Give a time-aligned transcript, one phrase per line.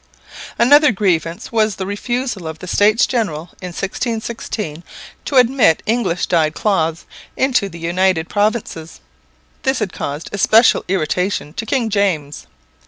[0.57, 4.81] Another grievance was the refusal of the States General in 1616
[5.25, 7.05] to admit English dyed cloths
[7.37, 8.99] into the United Provinces.
[9.61, 12.47] This had caused especial irritation to King James.